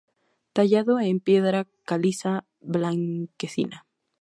Tallado 0.53 0.99
en 0.99 1.19
piedra 1.19 1.67
caliza 1.85 2.45
blanquecina. 2.59 3.85